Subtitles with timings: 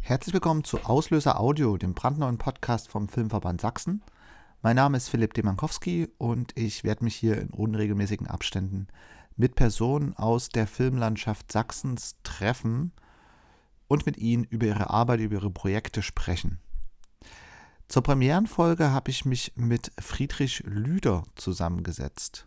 [0.00, 4.04] Herzlich willkommen zu Auslöser Audio, dem brandneuen Podcast vom Filmverband Sachsen.
[4.60, 8.86] Mein Name ist Philipp Demankowski und ich werde mich hier in unregelmäßigen Abständen
[9.36, 12.92] mit Personen aus der Filmlandschaft Sachsens treffen
[13.88, 16.60] und mit ihnen über ihre Arbeit, über ihre Projekte sprechen.
[17.92, 22.46] Zur Premierenfolge habe ich mich mit Friedrich Lüder zusammengesetzt.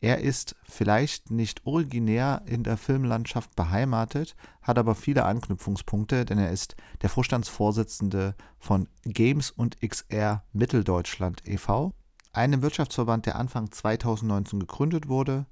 [0.00, 6.52] Er ist vielleicht nicht originär in der Filmlandschaft beheimatet, hat aber viele Anknüpfungspunkte, denn er
[6.52, 11.92] ist der Vorstandsvorsitzende von Games und XR Mitteldeutschland e.V.,
[12.32, 15.46] einem Wirtschaftsverband, der Anfang 2019 gegründet wurde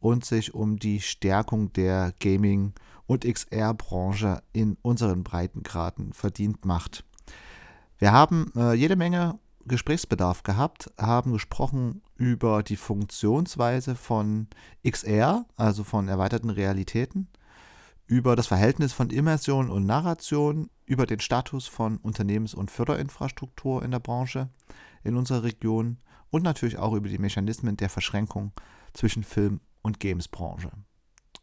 [0.00, 2.72] und sich um die Stärkung der Gaming-
[3.04, 7.04] und XR-Branche in unseren Breitengraden verdient macht.
[7.98, 14.48] Wir haben äh, jede Menge Gesprächsbedarf gehabt, haben gesprochen über die Funktionsweise von
[14.86, 17.28] XR, also von erweiterten Realitäten,
[18.06, 23.90] über das Verhältnis von Immersion und Narration, über den Status von Unternehmens- und Förderinfrastruktur in
[23.90, 24.50] der Branche
[25.02, 25.98] in unserer Region
[26.30, 28.52] und natürlich auch über die Mechanismen der Verschränkung
[28.92, 30.70] zwischen Film- und Gamesbranche.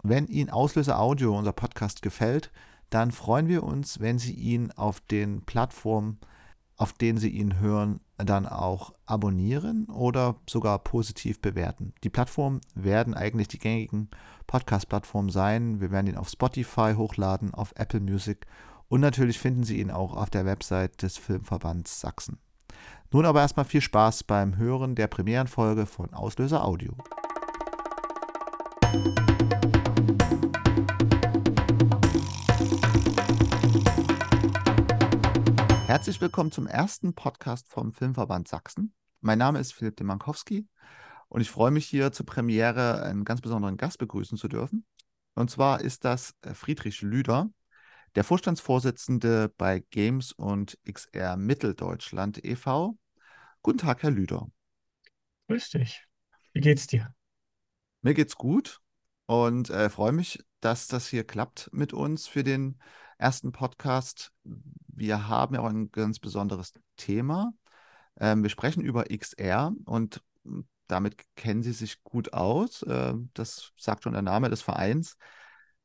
[0.04, 2.52] Wenn Ihnen Auslöser Audio, unser Podcast, gefällt,
[2.90, 6.20] dann freuen wir uns, wenn Sie ihn auf den Plattformen,
[6.82, 11.94] auf denen Sie ihn hören, dann auch abonnieren oder sogar positiv bewerten.
[12.04, 14.10] Die Plattformen werden eigentlich die gängigen
[14.48, 15.80] Podcast-Plattformen sein.
[15.80, 18.48] Wir werden ihn auf Spotify hochladen, auf Apple Music
[18.88, 22.40] und natürlich finden Sie ihn auch auf der Website des Filmverbands Sachsen.
[23.12, 26.96] Nun aber erstmal viel Spaß beim Hören der Premierenfolge von Auslöser Audio.
[35.92, 38.94] Herzlich willkommen zum ersten Podcast vom Filmverband Sachsen.
[39.20, 40.66] Mein Name ist Philipp Demankowski
[41.28, 44.86] und ich freue mich hier zur Premiere einen ganz besonderen Gast begrüßen zu dürfen.
[45.36, 47.52] Und zwar ist das äh, Friedrich Lüder,
[48.16, 52.98] der Vorstandsvorsitzende bei Games und XR Mitteldeutschland e.V.
[53.62, 54.48] Guten Tag, Herr Lüder.
[55.50, 56.08] Grüß dich.
[56.54, 57.14] Wie geht's dir?
[58.02, 58.80] Mir geht's gut
[59.26, 62.80] und äh, freue mich, dass das hier klappt mit uns für den
[63.18, 64.32] ersten Podcast.
[64.88, 67.54] Wir haben ja auch ein ganz besonderes Thema.
[68.20, 70.24] Ähm, wir sprechen über XR und
[70.88, 72.84] damit kennen Sie sich gut aus.
[72.84, 75.18] Äh, das sagt schon der Name des Vereins.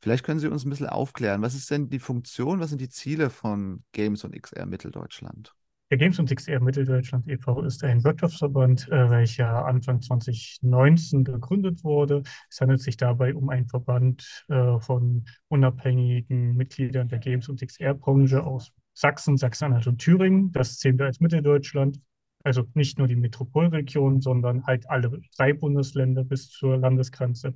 [0.01, 1.43] Vielleicht können Sie uns ein bisschen aufklären.
[1.43, 5.55] Was ist denn die Funktion, was sind die Ziele von Games und XR Mitteldeutschland?
[5.91, 7.63] Der Games und XR Mitteldeutschland e.V.
[7.63, 12.25] ist ein Wirtschaftsverband, äh, welcher Anfang 2019 gegründet wurde.
[12.51, 18.43] Es handelt sich dabei um einen Verband äh, von unabhängigen Mitgliedern der Games- und XR-Branche
[18.43, 20.51] aus Sachsen, Sachsen-Anhalt und Thüringen.
[20.51, 22.01] Das zählen wir als Mitteldeutschland.
[22.43, 27.55] Also nicht nur die Metropolregion, sondern halt alle drei Bundesländer bis zur Landesgrenze.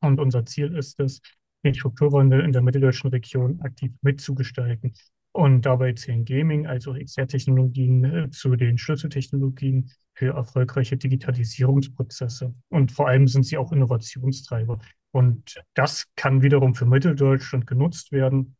[0.00, 1.20] Und unser Ziel ist es,
[1.64, 4.92] den Strukturwandel in der mitteldeutschen Region aktiv mitzugestalten.
[5.32, 12.54] Und dabei zählen Gaming, also XR-Technologien, äh, zu den Schlüsseltechnologien für erfolgreiche Digitalisierungsprozesse.
[12.68, 14.80] Und vor allem sind sie auch Innovationstreiber.
[15.12, 18.56] Und das kann wiederum für Mitteldeutschland genutzt werden,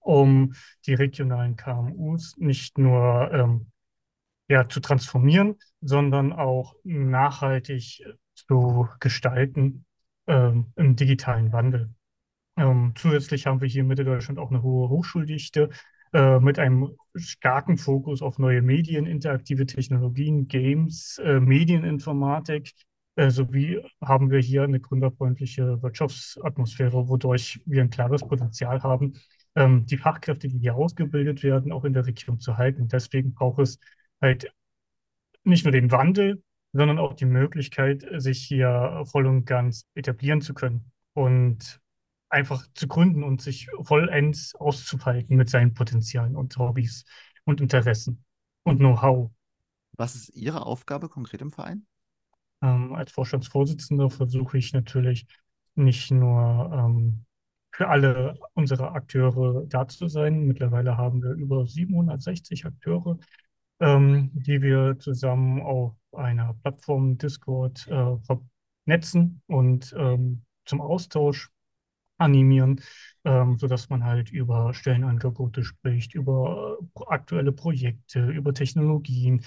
[0.00, 0.54] um
[0.86, 3.66] die regionalen KMUs nicht nur ähm,
[4.48, 8.02] ja, zu transformieren, sondern auch nachhaltig
[8.34, 9.86] zu gestalten
[10.26, 11.94] ähm, im digitalen Wandel.
[12.56, 15.70] Ähm, zusätzlich haben wir hier in Mitteldeutschland auch eine hohe Hochschuldichte
[16.14, 22.72] äh, mit einem starken Fokus auf neue Medien, interaktive Technologien, Games, äh, Medieninformatik.
[23.16, 29.14] Äh, sowie haben wir hier eine gründerfreundliche Wirtschaftsatmosphäre, wodurch wir ein klares Potenzial haben,
[29.56, 32.86] ähm, die Fachkräfte, die hier ausgebildet werden, auch in der Region zu halten.
[32.86, 33.80] Deswegen braucht es
[34.20, 34.52] halt
[35.42, 40.54] nicht nur den Wandel, sondern auch die Möglichkeit, sich hier voll und ganz etablieren zu
[40.54, 40.92] können.
[41.12, 41.80] Und
[42.34, 47.04] einfach zu gründen und sich vollends auszufalten mit seinen Potenzialen und Hobbys
[47.44, 48.24] und Interessen
[48.64, 49.30] und Know-how.
[49.96, 51.86] Was ist Ihre Aufgabe konkret im Verein?
[52.60, 55.26] Ähm, als Vorstandsvorsitzender versuche ich natürlich
[55.76, 57.24] nicht nur ähm,
[57.70, 60.46] für alle unsere Akteure da zu sein.
[60.46, 63.18] Mittlerweile haben wir über 760 Akteure,
[63.80, 68.16] ähm, die wir zusammen auf einer Plattform Discord äh,
[68.86, 71.50] vernetzen und ähm, zum Austausch
[72.24, 72.80] animieren,
[73.24, 79.44] ähm, sodass man halt über Stellenangebote spricht, über äh, aktuelle Projekte, über Technologien,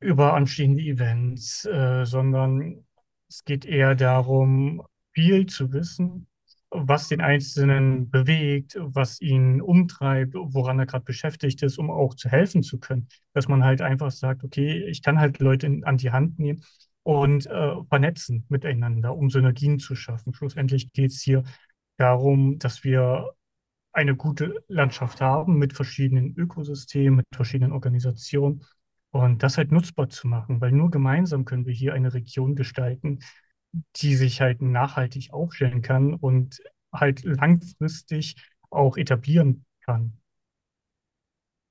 [0.00, 2.84] über anstehende Events, äh, sondern
[3.28, 4.82] es geht eher darum,
[5.12, 6.26] viel zu wissen,
[6.70, 12.28] was den Einzelnen bewegt, was ihn umtreibt, woran er gerade beschäftigt ist, um auch zu
[12.28, 13.08] helfen zu können.
[13.32, 16.62] Dass man halt einfach sagt, okay, ich kann halt Leute in, an die Hand nehmen
[17.02, 20.34] und äh, vernetzen miteinander, um Synergien zu schaffen.
[20.34, 21.44] Schlussendlich geht es hier
[21.96, 23.32] darum, dass wir
[23.92, 28.64] eine gute Landschaft haben mit verschiedenen Ökosystemen, mit verschiedenen Organisationen
[29.10, 33.20] und das halt nutzbar zu machen, weil nur gemeinsam können wir hier eine Region gestalten,
[33.96, 36.60] die sich halt nachhaltig aufstellen kann und
[36.92, 38.36] halt langfristig
[38.70, 40.18] auch etablieren kann.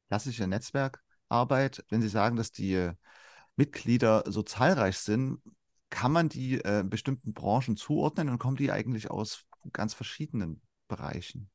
[0.07, 2.89] Klassische Netzwerkarbeit, wenn Sie sagen, dass die
[3.55, 5.39] Mitglieder so zahlreich sind,
[5.89, 11.49] kann man die äh, bestimmten Branchen zuordnen und kommen die eigentlich aus ganz verschiedenen Bereichen?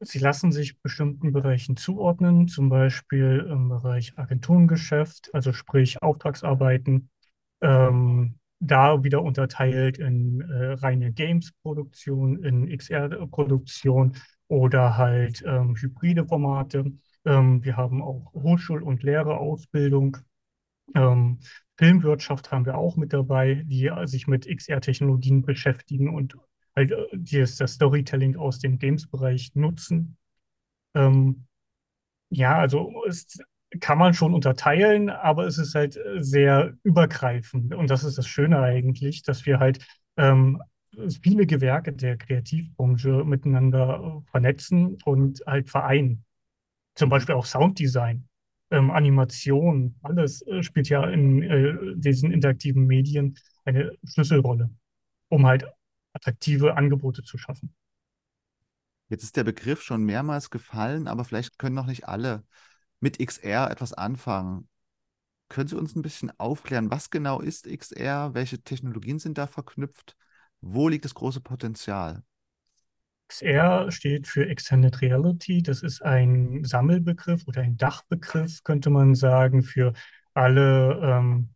[0.00, 7.08] Sie lassen sich bestimmten Bereichen zuordnen, zum Beispiel im Bereich Agenturengeschäft, also sprich Auftragsarbeiten,
[7.60, 14.16] ähm, da wieder unterteilt in äh, reine Games-Produktion, in XR-Produktion
[14.48, 16.92] oder halt ähm, hybride Formate.
[17.24, 20.16] Ähm, wir haben auch Hochschul- und Lehrerausbildung.
[20.94, 21.38] Ähm,
[21.76, 26.36] Filmwirtschaft haben wir auch mit dabei, die sich mit XR-Technologien beschäftigen und
[26.76, 30.16] halt äh, das, das Storytelling aus dem Games-Bereich nutzen.
[30.94, 31.46] Ähm,
[32.30, 33.38] ja, also es
[33.80, 37.74] kann man schon unterteilen, aber es ist halt äh, sehr übergreifend.
[37.74, 39.84] Und das ist das Schöne eigentlich, dass wir halt
[40.16, 40.62] ähm,
[41.22, 46.24] viele Gewerke der Kreativbranche miteinander äh, vernetzen und halt vereinen.
[46.94, 48.28] Zum Beispiel auch Sounddesign,
[48.70, 54.70] ähm, Animation, alles spielt ja in äh, diesen interaktiven Medien eine Schlüsselrolle,
[55.28, 55.66] um halt
[56.12, 57.74] attraktive Angebote zu schaffen.
[59.08, 62.44] Jetzt ist der Begriff schon mehrmals gefallen, aber vielleicht können noch nicht alle
[63.00, 64.68] mit XR etwas anfangen.
[65.48, 68.32] Können Sie uns ein bisschen aufklären, was genau ist XR?
[68.32, 70.16] Welche Technologien sind da verknüpft?
[70.62, 72.22] Wo liegt das große Potenzial?
[73.28, 75.62] XR steht für Extended Reality.
[75.62, 79.92] Das ist ein Sammelbegriff oder ein Dachbegriff, könnte man sagen, für
[80.32, 81.50] alle ähm,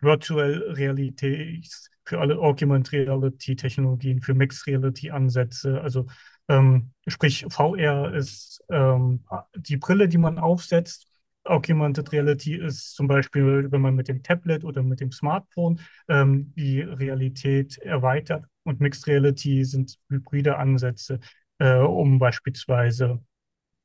[0.00, 5.80] Virtual Realities, für alle Augmented Reality Technologien, für Mixed Reality Ansätze.
[5.80, 6.06] Also
[6.48, 9.24] ähm, sprich, VR ist ähm,
[9.56, 11.06] die Brille, die man aufsetzt.
[11.44, 16.52] Augmented Reality ist zum Beispiel, wenn man mit dem Tablet oder mit dem Smartphone ähm,
[16.56, 18.44] die Realität erweitert.
[18.64, 21.18] Und Mixed Reality sind hybride Ansätze,
[21.58, 23.20] äh, um beispielsweise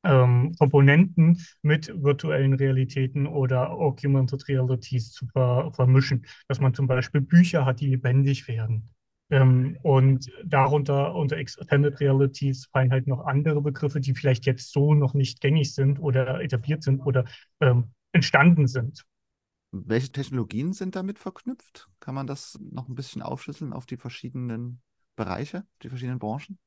[0.04, 6.26] ähm, Komponenten mit virtuellen Realitäten oder Augmented Realities zu ver vermischen.
[6.48, 8.90] Dass man zum Beispiel Bücher hat, die lebendig werden.
[9.30, 14.94] Ähm, und darunter unter Extended Realities fallen halt noch andere Begriffe, die vielleicht jetzt so
[14.94, 17.24] noch nicht gängig sind oder etabliert sind oder
[17.60, 19.04] ähm, entstanden sind.
[19.70, 21.88] Welche Technologien sind damit verknüpft?
[22.00, 24.80] Kann man das noch ein bisschen aufschlüsseln auf die verschiedenen
[25.14, 26.58] Bereiche, die verschiedenen Branchen?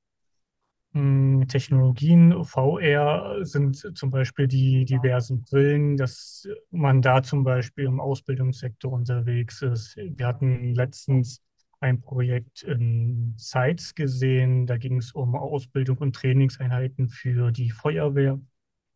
[0.93, 8.01] Hm, Technologien, VR sind zum Beispiel die diversen Brillen, dass man da zum Beispiel im
[8.01, 9.95] Ausbildungssektor unterwegs ist.
[9.95, 11.41] Wir hatten letztens
[11.79, 18.39] ein Projekt in Sites gesehen, da ging es um Ausbildung und Trainingseinheiten für die Feuerwehr.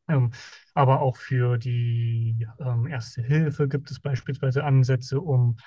[0.08, 0.32] Ähm,
[0.74, 5.58] aber auch für die ähm, Erste Hilfe gibt es beispielsweise Ansätze, um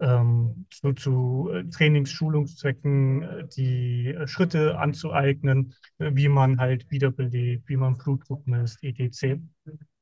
[0.00, 7.68] ähm, zu, zu äh, Trainingsschulungszwecken äh, die äh, Schritte anzueignen, äh, wie man halt wiederbelebt,
[7.68, 9.42] wie man Blutdruck misst, etc.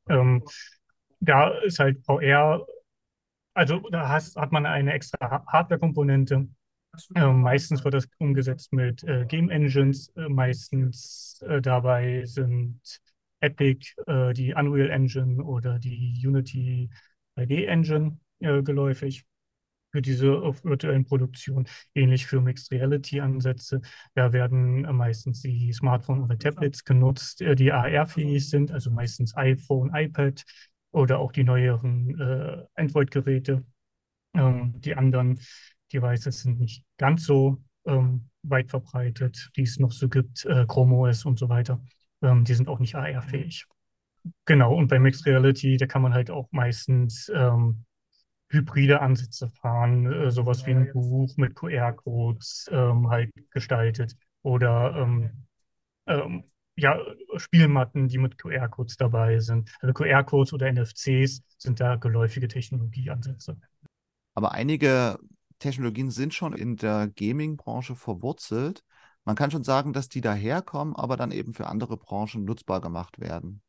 [0.09, 0.45] Ähm,
[1.21, 2.65] da ist halt VR,
[3.55, 6.49] also da hast, hat man eine extra Hardware-Komponente.
[7.15, 10.09] Ähm, meistens wird das umgesetzt mit äh, Game Engines.
[10.17, 12.81] Äh, meistens dabei sind
[13.41, 13.95] Epic,
[14.35, 16.91] die Unreal Engine oder die Unity
[17.37, 19.25] 3D Engine geläufig
[19.91, 20.27] für diese
[20.65, 23.81] virtuellen Produktionen, ähnlich für Mixed Reality-Ansätze.
[24.15, 29.91] Da werden meistens die Smartphones oder Tablets genutzt, äh, die AR-fähig sind, also meistens iPhone,
[29.95, 30.45] iPad
[30.91, 33.65] oder auch die neueren äh, Android-Geräte.
[34.35, 35.41] Ähm, die anderen
[35.93, 40.95] Devices sind nicht ganz so ähm, weit verbreitet, die es noch so gibt, äh, Chrome
[40.97, 41.83] OS und so weiter.
[42.23, 43.67] Ähm, die sind auch nicht AR-fähig.
[44.45, 47.85] Genau, und bei Mixed Reality, da kann man halt auch meistens ähm,
[48.49, 55.47] hybride Ansätze fahren, äh, sowas wie ein Buch mit QR-Codes ähm, halt gestaltet oder ähm,
[56.07, 56.45] ähm,
[56.77, 56.99] ja,
[57.37, 59.71] Spielmatten, die mit QR-Codes dabei sind.
[59.81, 63.59] Also QR-Codes oder NFCs sind da geläufige Technologieansätze.
[64.35, 65.19] Aber einige
[65.59, 68.85] Technologien sind schon in der Gaming-Branche verwurzelt.
[69.25, 73.19] Man kann schon sagen, dass die daherkommen, aber dann eben für andere Branchen nutzbar gemacht
[73.19, 73.61] werden.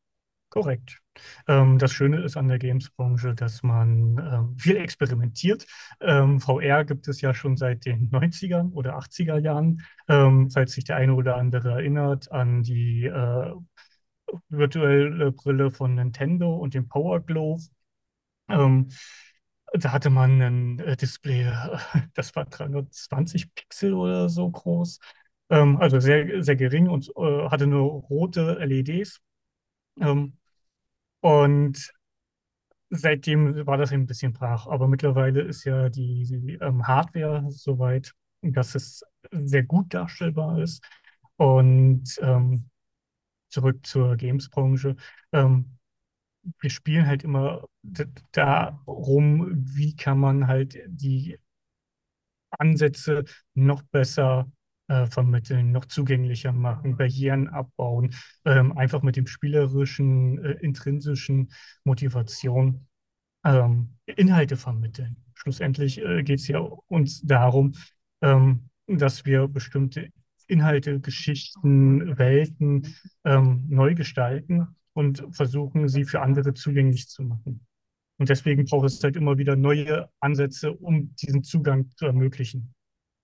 [0.49, 0.99] Korrekt.
[1.47, 5.67] Ähm, das Schöne ist an der Games-Branche, dass man ähm, viel experimentiert.
[6.01, 10.85] Ähm, VR gibt es ja schon seit den 90er oder 80er Jahren, ähm, falls sich
[10.85, 13.53] der eine oder andere erinnert an die äh,
[14.49, 17.63] virtuelle Brille von Nintendo und dem Power Glove.
[18.49, 18.89] Ähm,
[19.73, 21.51] da hatte man ein äh, Display,
[22.15, 24.99] das war 320 Pixel oder so groß.
[25.49, 29.21] Ähm, also sehr, sehr gering und äh, hatte nur rote LEDs.
[29.99, 30.37] Ähm,
[31.21, 31.93] und
[32.89, 34.67] seitdem war das ein bisschen brach.
[34.67, 40.83] Aber mittlerweile ist ja die, die ähm, Hardware soweit, dass es sehr gut darstellbar ist.
[41.37, 42.69] Und ähm,
[43.49, 44.95] zurück zur Games-Branche.
[45.33, 45.77] Ähm,
[46.59, 47.65] wir spielen halt immer
[48.33, 51.37] darum, wie kann man halt die
[52.51, 54.51] Ansätze noch besser
[54.89, 58.13] äh, vermitteln, noch zugänglicher machen, Barrieren abbauen,
[58.45, 61.51] ähm, einfach mit dem spielerischen, äh, intrinsischen
[61.83, 62.87] Motivation
[63.45, 65.17] ähm, Inhalte vermitteln.
[65.35, 67.73] Schlussendlich äh, geht es ja uns darum,
[68.21, 70.09] ähm, dass wir bestimmte
[70.47, 77.65] Inhalte, Geschichten, Welten ähm, neu gestalten und versuchen, sie für andere zugänglich zu machen.
[78.17, 82.73] Und deswegen braucht es halt immer wieder neue Ansätze, um diesen Zugang zu ermöglichen.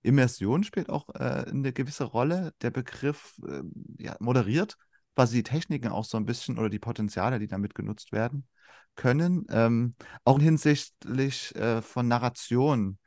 [0.06, 2.52] Immersion spielt auch äh, eine gewisse Rolle.
[2.62, 3.62] Der Begriff äh,
[3.98, 4.76] ja, moderiert
[5.16, 8.46] quasi die Techniken auch so ein bisschen oder die Potenziale, die damit genutzt werden
[8.94, 9.46] können.
[9.50, 9.94] Ähm,
[10.24, 12.98] auch hinsichtlich äh, von Narration.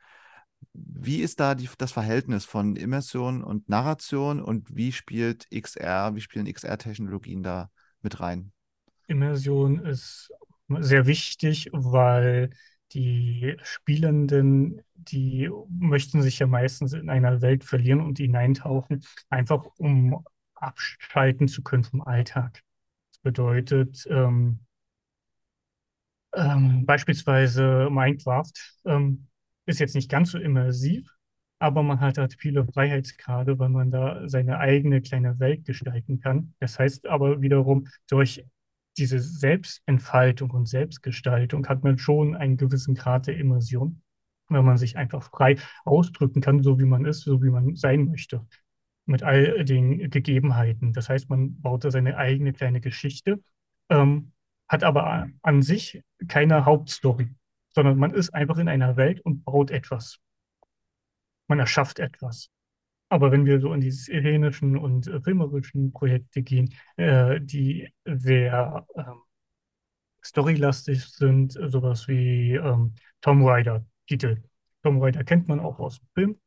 [0.72, 6.20] Wie ist da die, das Verhältnis von Immersion und Narration und wie spielt XR, wie
[6.20, 7.70] spielen XR-Technologien da
[8.02, 8.52] mit rein?
[9.06, 10.30] Immersion ist
[10.68, 12.50] sehr wichtig, weil
[12.92, 20.24] die Spielenden, die möchten sich ja meistens in einer Welt verlieren und hineintauchen, einfach um
[20.54, 22.62] abschalten zu können vom Alltag.
[23.12, 24.60] Das bedeutet ähm,
[26.34, 28.52] ähm, beispielsweise Minecraft
[28.84, 29.26] ähm,
[29.66, 31.08] ist jetzt nicht ganz so immersiv,
[31.58, 36.54] aber man hat halt viele Freiheitsgrade, weil man da seine eigene kleine Welt gestalten kann.
[36.60, 38.44] Das heißt aber wiederum, durch
[39.00, 44.02] diese Selbstentfaltung und Selbstgestaltung hat man schon einen gewissen Grad der Immersion,
[44.48, 48.04] wenn man sich einfach frei ausdrücken kann, so wie man ist, so wie man sein
[48.04, 48.46] möchte,
[49.06, 50.92] mit all den Gegebenheiten.
[50.92, 53.42] Das heißt, man baut da seine eigene kleine Geschichte,
[53.88, 54.32] ähm,
[54.68, 57.34] hat aber an sich keine Hauptstory,
[57.74, 60.18] sondern man ist einfach in einer Welt und baut etwas.
[61.48, 62.50] Man erschafft etwas.
[63.10, 68.86] Aber wenn wir so in die szenischen und äh, filmerischen Projekte gehen, äh, die sehr
[68.96, 69.20] ähm,
[70.24, 74.42] storylastig sind, sowas wie ähm, Tom Raider-Titel.
[74.82, 76.40] Tom Raider kennt man auch aus dem Film.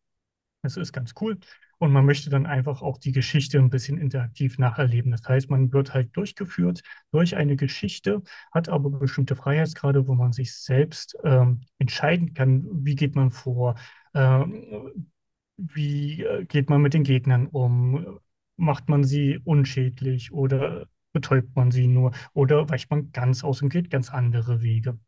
[0.61, 1.37] Das ist ganz cool.
[1.79, 5.11] Und man möchte dann einfach auch die Geschichte ein bisschen interaktiv nacherleben.
[5.11, 8.21] Das heißt, man wird halt durchgeführt durch eine Geschichte,
[8.53, 13.75] hat aber bestimmte Freiheitsgrade, wo man sich selbst ähm, entscheiden kann, wie geht man vor,
[14.13, 15.09] ähm,
[15.57, 18.19] wie äh, geht man mit den Gegnern um?
[18.55, 22.11] Macht man sie unschädlich oder betäubt man sie nur?
[22.33, 24.99] Oder weicht man ganz aus und geht ganz andere Wege?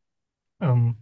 [0.60, 0.98] Ähm,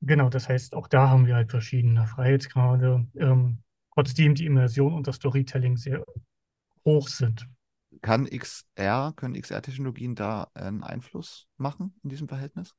[0.00, 3.58] genau, das heißt, auch da haben wir halt verschiedene Freiheitsgrade, ähm,
[3.94, 6.04] trotzdem die Immersion und das Storytelling sehr
[6.84, 7.48] hoch sind.
[8.02, 12.74] Kann XR, können XR-Technologien da einen Einfluss machen in diesem Verhältnis?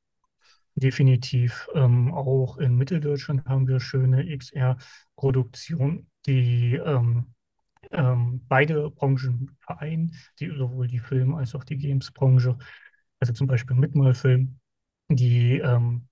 [0.79, 1.67] Definitiv.
[1.73, 7.33] Ähm, auch in Mitteldeutschland haben wir schöne XR-Produktionen, die ähm,
[7.91, 12.57] ähm, beide Branchen vereinen, die, sowohl die Film- als auch die Games-Branche.
[13.19, 14.59] Also zum Beispiel Mitmalfilm,
[15.09, 16.07] die ähm,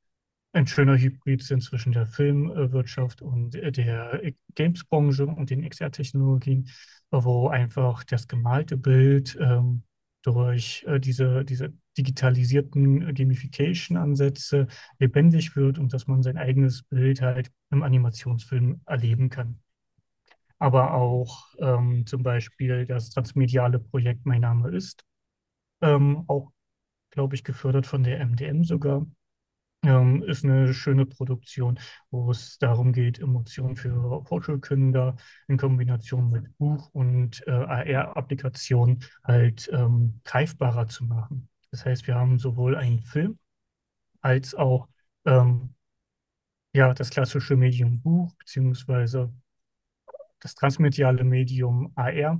[0.53, 6.69] ein schöner Hybrid sind zwischen der Filmwirtschaft und der Games-Branche und den XR-Technologien,
[7.11, 9.83] wo einfach das gemalte Bild ähm,
[10.23, 14.67] durch äh, diese, diese digitalisierten Gamification-Ansätze
[14.99, 19.59] lebendig wird und dass man sein eigenes Bild halt im Animationsfilm erleben kann.
[20.59, 25.03] Aber auch ähm, zum Beispiel das transmediale Projekt Mein Name ist,
[25.81, 26.51] ähm, auch,
[27.11, 29.05] glaube ich, gefördert von der MDM sogar,
[29.83, 31.79] ähm, ist eine schöne Produktion,
[32.11, 35.15] wo es darum geht, Emotionen für Vorschulkinder
[35.47, 41.49] in Kombination mit Buch und äh, AR-Applikationen halt ähm, greifbarer zu machen.
[41.75, 43.37] Das heißt, wir haben sowohl einen Film
[44.21, 44.87] als auch
[45.25, 45.75] ähm,
[46.71, 49.33] ja, das klassische Medium Buch beziehungsweise
[50.39, 52.39] das transmediale Medium AR,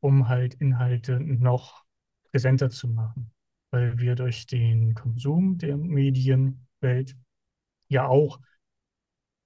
[0.00, 1.86] um halt Inhalte noch
[2.30, 3.32] präsenter zu machen,
[3.70, 7.16] weil wir durch den Konsum der Medien Welt
[7.88, 8.38] ja auch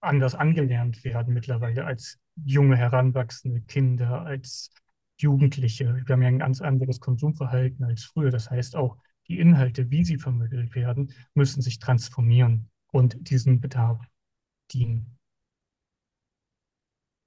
[0.01, 4.73] anders angelernt werden mittlerweile als junge, heranwachsende Kinder, als
[5.21, 6.03] Jugendliche.
[6.07, 8.31] Wir haben ja ein ganz anderes Konsumverhalten als früher.
[8.31, 8.97] Das heißt auch,
[9.29, 14.05] die Inhalte, wie sie vermittelt werden, müssen sich transformieren und diesem Bedarf
[14.73, 15.19] dienen.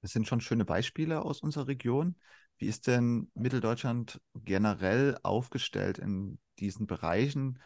[0.02, 2.16] Das sind schon schöne Beispiele aus unserer Region.
[2.58, 7.60] Wie ist denn Mitteldeutschland generell aufgestellt in diesen Bereichen?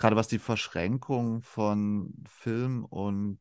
[0.00, 3.38] gerade was die Verschränkung von Film und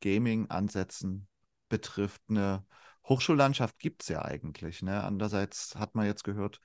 [0.00, 1.26] Gaming-Ansätzen
[1.68, 2.22] betrifft.
[2.28, 2.64] Eine
[3.08, 4.82] Hochschullandschaft gibt es ja eigentlich.
[4.82, 5.02] Ne?
[5.02, 6.60] Andererseits hat man jetzt gehört,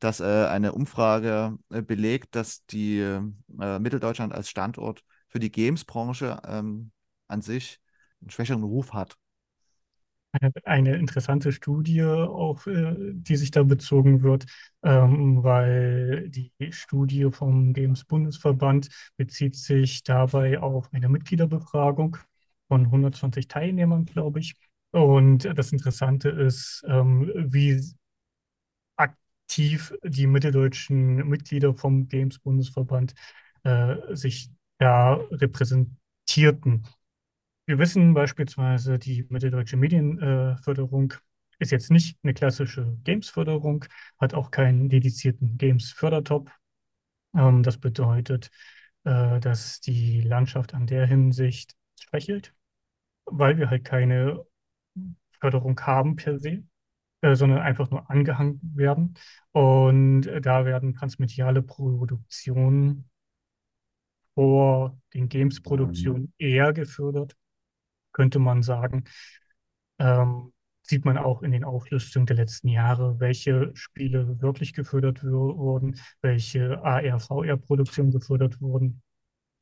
[0.00, 6.40] dass äh, eine Umfrage äh, belegt, dass die äh, Mitteldeutschland als Standort für die Games-Branche
[6.46, 6.90] ähm,
[7.28, 7.80] an sich
[8.20, 9.16] einen schwächeren Ruf hat.
[10.64, 14.46] Eine, interessante Studie, auf äh, die sich da bezogen wird,
[14.82, 22.16] ähm, weil die Studie vom Games-Bundesverband bezieht sich dabei auf eine Mitgliederbefragung
[22.68, 24.54] von 120 Teilnehmern, glaube ich.
[24.92, 27.82] Und das Interessante ist, ähm, wie
[29.50, 33.14] aktiv die mitteldeutschen Mitglieder vom Games-Bundesverband
[33.64, 36.86] äh, sich da repräsentierten.
[37.66, 41.14] Wir wissen beispielsweise, die Mitteldeutsche Medienförderung
[41.58, 43.86] ist jetzt nicht eine klassische Games-Förderung,
[44.20, 46.52] hat auch keinen dedizierten Games-Fördertop.
[47.34, 48.50] Ähm, das bedeutet,
[49.02, 52.54] äh, dass die Landschaft an der Hinsicht schwächelt,
[53.24, 54.44] weil wir halt keine
[55.40, 56.62] Förderung haben per se, äh,
[57.22, 59.14] sondern einfach nur angehangen werden.
[59.52, 63.10] Und da werden transmediale Produktionen
[64.34, 67.36] vor den Games-Produktionen eher gefördert
[68.12, 69.04] könnte man sagen.
[69.98, 76.00] Ähm, sieht man auch in den Auflistungen der letzten Jahre, welche Spiele wirklich gefördert wurden,
[76.20, 79.02] welche AR, VR-Produktionen gefördert wurden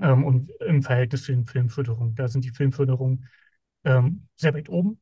[0.01, 2.15] ähm, und im Verhältnis zu den Filmförderungen.
[2.15, 3.29] Da sind die Filmförderungen
[3.85, 5.01] ähm, sehr weit oben.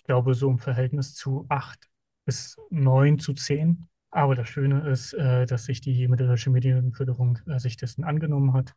[0.00, 1.90] Ich glaube, so im Verhältnis zu 8
[2.24, 3.86] bis 9 zu 10.
[4.10, 8.74] Aber das Schöne ist, äh, dass sich die Mitteldeutsche Medienförderung äh, sich dessen angenommen hat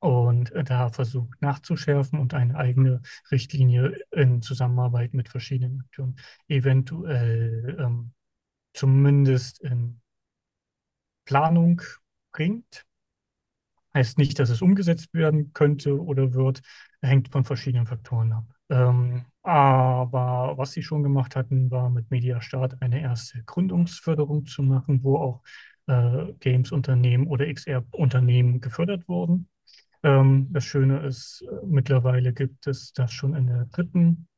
[0.00, 3.00] und da versucht nachzuschärfen und eine eigene
[3.30, 6.16] Richtlinie in Zusammenarbeit mit verschiedenen Akteuren
[6.48, 8.12] eventuell ähm,
[8.74, 10.02] zumindest in
[11.24, 11.80] Planung
[12.30, 12.84] bringt.
[13.94, 16.60] Heißt nicht, dass es umgesetzt werden könnte oder wird,
[17.00, 18.55] hängt von verschiedenen Faktoren ab.
[18.68, 25.02] Ähm, aber was sie schon gemacht hatten, war mit Mediastart eine erste Gründungsförderung zu machen,
[25.04, 25.42] wo auch
[25.86, 29.48] äh, Games-Unternehmen oder XR-Unternehmen gefördert wurden.
[30.02, 34.28] Ähm, das Schöne ist, äh, mittlerweile gibt es das schon in der dritten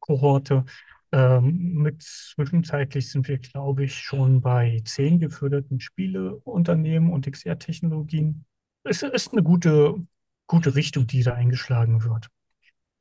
[0.00, 0.64] Kohorte.
[1.12, 8.44] Ähm, mit zwischenzeitlich sind wir, glaube ich, schon bei zehn geförderten Spieleunternehmen und XR-Technologien.
[8.84, 9.94] Es ist eine gute,
[10.46, 12.28] gute Richtung, die da eingeschlagen wird.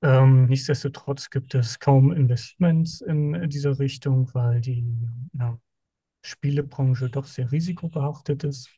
[0.01, 4.85] Ähm, nichtsdestotrotz gibt es kaum Investments in dieser Richtung, weil die
[5.33, 5.59] ja,
[6.21, 8.69] Spielebranche doch sehr risikobehaftet ist.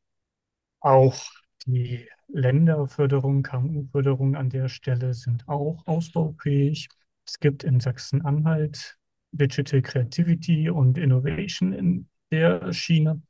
[0.80, 1.26] Auch
[1.66, 6.88] die Länderförderung, KMU-Förderung an der Stelle sind auch ausbaufähig.
[7.26, 8.98] Es gibt in Sachsen-Anhalt
[9.32, 13.22] Digital Creativity und Innovation in der Schiene,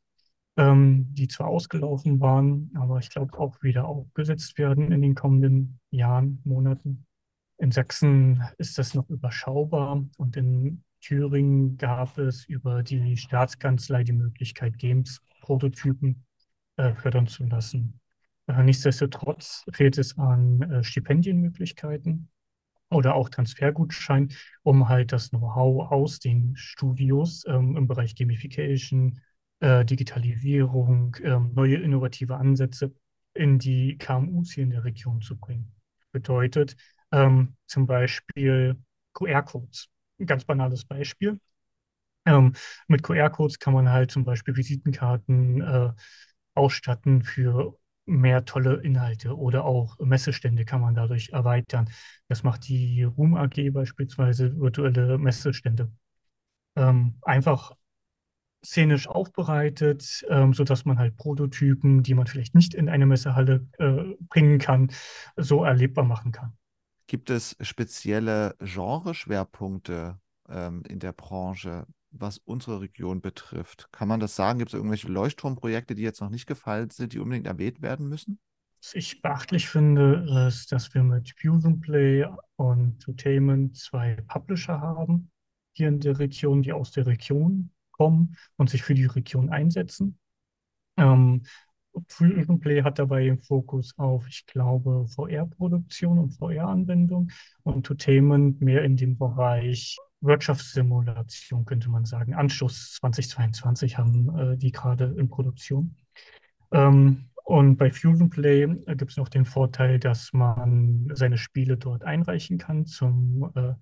[0.58, 5.80] ähm, die zwar ausgelaufen waren, aber ich glaube auch wieder aufgesetzt werden in den kommenden
[5.92, 7.06] Jahren, Monaten.
[7.60, 14.14] In Sachsen ist das noch überschaubar und in Thüringen gab es über die Staatskanzlei die
[14.14, 16.26] Möglichkeit, Games-Prototypen
[16.78, 18.00] äh, fördern zu lassen.
[18.48, 22.30] Äh, nichtsdestotrotz fehlt es an äh, Stipendienmöglichkeiten
[22.90, 24.30] oder auch Transfergutschein,
[24.64, 29.20] um halt das Know-how aus den Studios ähm, im Bereich Gamification,
[29.60, 32.94] äh, Digitalisierung, ähm, neue innovative Ansätze
[33.34, 35.74] in die KMUs hier in der Region zu bringen.
[36.14, 36.78] Bedeutet
[37.12, 38.78] ähm, zum Beispiel
[39.14, 39.88] QR-Codes.
[40.20, 41.40] Ein ganz banales Beispiel.
[42.26, 42.54] Ähm,
[42.88, 45.92] mit QR-Codes kann man halt zum Beispiel Visitenkarten äh,
[46.56, 51.90] ausstatten für mehr tolle Inhalte oder auch Messestände kann man dadurch erweitern.
[52.28, 55.92] Das macht die Room AG beispielsweise virtuelle Messestände.
[56.76, 57.74] Ähm, einfach
[58.66, 64.16] szenisch aufbereitet, ähm, sodass man halt Prototypen, die man vielleicht nicht in eine Messehalle äh,
[64.30, 64.92] bringen kann,
[65.38, 66.59] so erlebbar machen kann.
[67.10, 73.90] Gibt es spezielle Genreschwerpunkte ähm, in der Branche, was unsere Region betrifft.
[73.92, 74.60] Kann man das sagen?
[74.60, 78.40] Gibt es irgendwelche Leuchtturmprojekte, die jetzt noch nicht gefallen sind, die unbedingt erwähnt werden müssen?
[78.80, 85.32] Was ich beachtlich finde, ist, dass wir mit Fusion Play und Tutainment zwei Publisher haben
[85.74, 90.20] hier in der Region, die aus der Region kommen und sich für die Region einsetzen.
[90.96, 91.42] Ähm,
[92.08, 97.32] Fusion Play hat dabei den Fokus auf, ich glaube, VR-Produktion und VR-Anwendung
[97.64, 102.34] und Tutainment mehr in dem Bereich Wirtschaftssimulation, könnte man sagen.
[102.34, 105.96] Anschluss 2022 haben äh, die gerade in Produktion.
[106.72, 111.78] Ähm, und bei Fusion Play äh, gibt es noch den Vorteil, dass man seine Spiele
[111.78, 113.74] dort einreichen kann zum äh,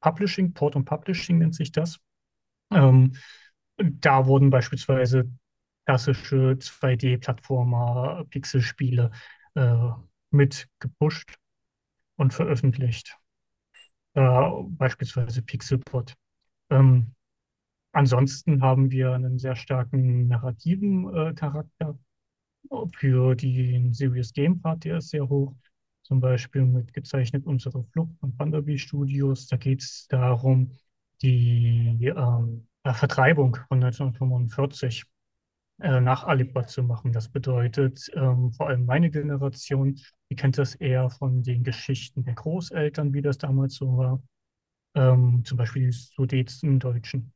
[0.00, 1.98] Publishing, Port und Publishing nennt sich das.
[2.70, 3.14] Ähm,
[3.78, 5.30] da wurden beispielsweise
[5.88, 9.10] klassische 2D-Plattformer, Pixelspiele
[9.54, 9.88] äh,
[10.30, 11.38] mit gepusht
[12.16, 13.16] und veröffentlicht.
[14.12, 16.12] Äh, beispielsweise Pixelpot.
[16.68, 17.14] Ähm,
[17.92, 21.98] ansonsten haben wir einen sehr starken narrativen äh, Charakter.
[22.94, 25.54] Für den Serious Game Part, der ist sehr hoch.
[26.02, 29.46] Zum Beispiel mit gezeichnet unsere Flucht von Thunderbee Studios.
[29.46, 30.70] Da geht es darum,
[31.22, 35.06] die ähm, Vertreibung von 1945
[35.80, 37.12] äh, nachahmbar zu machen.
[37.12, 42.34] Das bedeutet, ähm, vor allem meine Generation, die kennt das eher von den Geschichten der
[42.34, 44.22] Großeltern, wie das damals so war.
[44.94, 47.32] Ähm, zum Beispiel die Sudetendeutschen,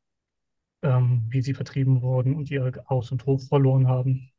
[0.81, 4.31] ähm, wie sie vertrieben wurden und ihr Haus und Hof verloren haben.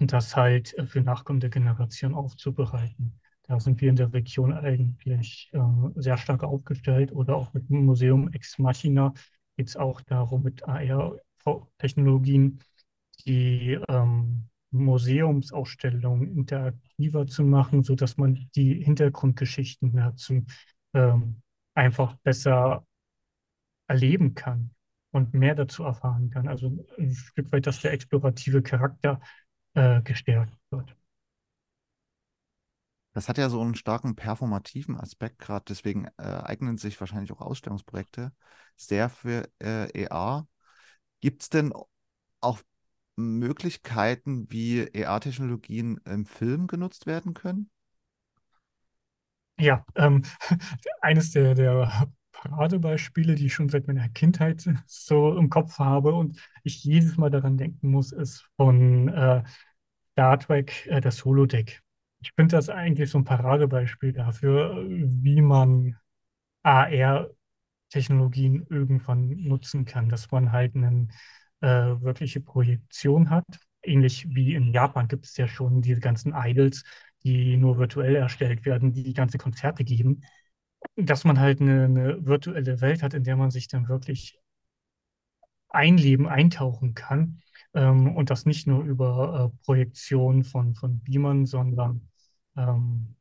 [0.00, 3.20] Und das halt für nachkommende Generationen aufzubereiten.
[3.42, 5.60] Da sind wir in der Region eigentlich äh,
[5.96, 9.12] sehr stark aufgestellt oder auch mit dem Museum Ex Machina
[9.56, 12.60] geht es auch darum, mit AR-Technologien
[13.18, 20.44] die ähm, Museumsausstellungen interaktiver zu machen, sodass man die Hintergrundgeschichten dazu
[20.94, 21.40] ähm,
[21.74, 22.84] einfach besser
[23.86, 24.70] erleben kann
[25.12, 26.48] und mehr dazu erfahren kann.
[26.48, 29.20] Also ein Stück weit, dass der explorative Charakter
[29.74, 30.96] äh, gestärkt wird.
[33.12, 37.40] Das hat ja so einen starken performativen Aspekt, gerade deswegen äh, eignen sich wahrscheinlich auch
[37.40, 38.32] Ausstellungsprojekte
[38.76, 40.48] sehr für äh, AR.
[41.20, 41.72] Gibt es denn
[42.40, 42.60] auch
[43.16, 47.70] Möglichkeiten, wie AR-Technologien im Film genutzt werden können?
[49.58, 50.22] Ja, ähm,
[51.00, 56.40] eines der, der Paradebeispiele, die ich schon seit meiner Kindheit so im Kopf habe und
[56.62, 59.42] ich jedes Mal daran denken muss, ist von äh,
[60.12, 61.82] Star Trek äh, das Holodeck.
[62.20, 65.96] Ich finde das eigentlich so ein Paradebeispiel dafür, wie man
[66.62, 71.12] AR-Technologien irgendwann nutzen kann, dass man halt einen
[71.60, 71.66] äh,
[72.00, 73.44] wirkliche Projektion hat.
[73.82, 76.84] Ähnlich wie in Japan gibt es ja schon diese ganzen Idols,
[77.22, 80.22] die nur virtuell erstellt werden, die ganze Konzerte geben.
[80.96, 84.38] Dass man halt eine, eine virtuelle Welt hat, in der man sich dann wirklich
[85.68, 87.40] einleben, eintauchen kann.
[87.74, 92.08] Ähm, und das nicht nur über äh, Projektion von, von Beamern, sondern
[92.56, 93.16] ähm,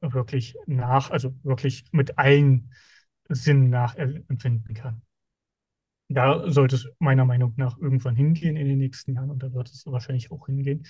[0.00, 2.72] wirklich nach, also wirklich mit allen
[3.28, 5.02] Sinnen nachempfinden kann
[6.08, 9.68] da sollte es meiner Meinung nach irgendwann hingehen in den nächsten Jahren und da wird
[9.70, 10.86] es wahrscheinlich auch hingehen.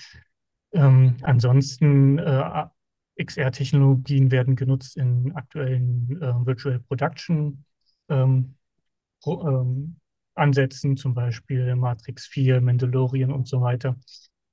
[0.72, 2.66] Ähm, ansonsten äh,
[3.16, 7.64] XR-Technologien werden genutzt in aktuellen äh, Virtual Production
[8.08, 8.54] ähm,
[9.20, 9.96] Pro, ähm,
[10.34, 13.96] Ansätzen, zum Beispiel Matrix 4, Mandalorian und so weiter.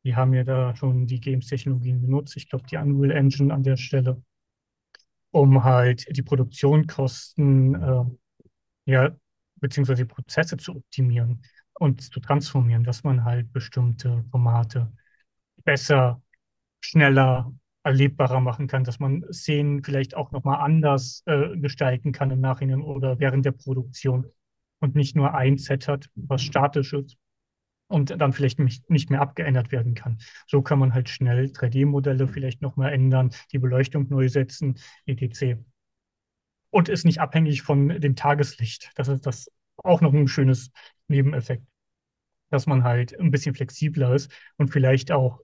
[0.04, 2.36] Die haben ja da schon die Games-Technologien genutzt.
[2.38, 4.21] Ich glaube, die Unreal Engine an der Stelle,
[5.32, 8.04] um halt die Produktionskosten äh,
[8.86, 9.15] ja,
[9.58, 11.41] beziehungsweise die Prozesse zu optimieren
[11.74, 14.91] und zu transformieren, dass man halt bestimmte Formate
[15.63, 16.22] besser,
[16.82, 22.41] schneller, erlebbarer machen kann, dass man Szenen vielleicht auch nochmal anders äh, gestalten kann im
[22.41, 24.26] Nachhinein oder während der Produktion
[24.80, 27.18] und nicht nur ein Set hat, was statisch ist
[27.88, 30.18] und dann vielleicht nicht, nicht mehr abgeändert werden kann.
[30.48, 35.58] So kann man halt schnell 3D-Modelle vielleicht nochmal ändern, die Beleuchtung neu setzen, etc
[36.76, 38.92] und ist nicht abhängig von dem Tageslicht.
[38.96, 40.72] Das ist das auch noch ein schönes
[41.08, 41.66] Nebeneffekt,
[42.50, 45.40] dass man halt ein bisschen flexibler ist und vielleicht auch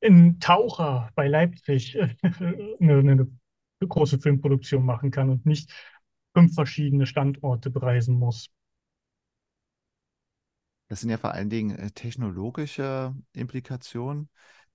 [0.00, 3.26] in Taucher bei Leipzig eine, eine
[3.80, 5.72] große Filmproduktion machen kann und nicht
[6.36, 8.50] fünf verschiedene Standorte bereisen muss.
[10.88, 14.28] Das sind ja vor allen Dingen äh, technologische Implikationen,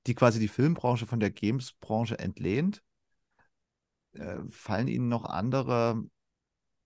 [0.07, 2.81] die quasi die Filmbranche von der Games-Branche entlehnt
[4.15, 6.03] äh, fallen Ihnen noch andere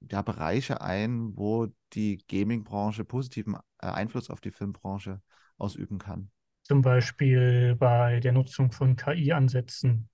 [0.09, 5.21] ja, Bereiche ein, wo die Gaming-Branche positiven äh, Einfluss auf die Filmbranche
[5.57, 6.31] ausüben kann?
[6.63, 10.09] Zum Beispiel bei der Nutzung von KI-Ansätzen.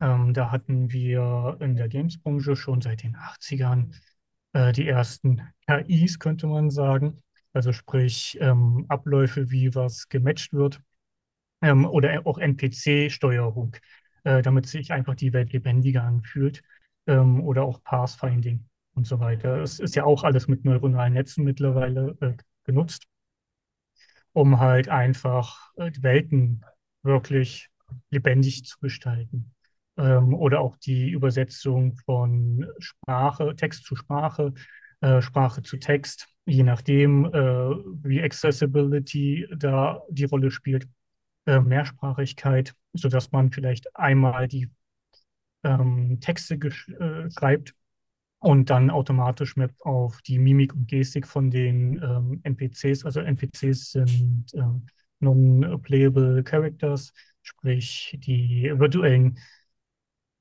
[0.00, 3.94] Ähm, da hatten wir in der Games-Branche schon seit den 80ern
[4.52, 7.22] äh, die ersten KIs, könnte man sagen.
[7.52, 10.80] Also sprich ähm, Abläufe, wie was gematcht wird
[11.62, 13.76] ähm, oder auch NPC-Steuerung
[14.24, 16.62] äh, damit sich einfach die Welt lebendiger anfühlt.
[17.06, 19.60] Ähm, oder auch Pathfinding und so weiter.
[19.60, 22.32] Es ist ja auch alles mit neuronalen Netzen mittlerweile äh,
[22.64, 23.06] genutzt,
[24.32, 26.64] um halt einfach äh, die Welten
[27.02, 27.68] wirklich
[28.10, 29.52] lebendig zu gestalten.
[29.96, 34.54] Ähm, oder auch die Übersetzung von Sprache, Text zu Sprache,
[35.00, 37.30] äh, Sprache zu Text, je nachdem, äh,
[38.02, 40.88] wie Accessibility da die Rolle spielt
[41.46, 44.70] äh, Mehrsprachigkeit, sodass man vielleicht einmal die
[45.62, 47.74] ähm, Texte äh, schreibt
[48.38, 53.04] und dann automatisch mappt auf die Mimik und Gestik von den ähm, NPCs.
[53.04, 54.86] Also NPCs sind ähm,
[55.20, 59.38] Non-Playable Characters, sprich die virtuellen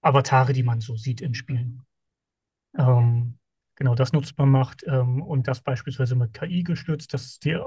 [0.01, 1.83] Avatare, die man so sieht in Spielen.
[2.77, 3.37] Ähm,
[3.75, 7.57] genau das nutzbar macht ähm, und das beispielsweise mit KI gestützt, dass die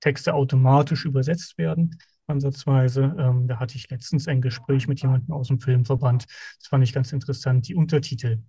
[0.00, 3.14] Texte automatisch übersetzt werden, ansatzweise.
[3.18, 6.26] Ähm, da hatte ich letztens ein Gespräch mit jemandem aus dem Filmverband.
[6.58, 7.68] Das fand ich ganz interessant.
[7.68, 8.42] Die Untertitel,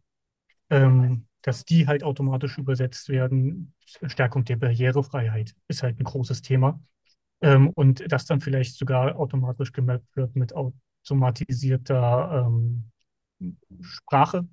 [0.69, 3.73] ähm, dass die halt automatisch übersetzt werden.
[4.05, 6.79] Stärkung der Barrierefreiheit ist halt ein großes Thema.
[7.41, 12.91] Ähm, und das dann vielleicht sogar automatisch gemappt wird mit automatisierter ähm,
[13.81, 14.47] Sprache,